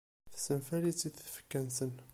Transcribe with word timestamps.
Tessenfali-tt-id 0.31 1.15
tfekka-nsen. 1.19 1.93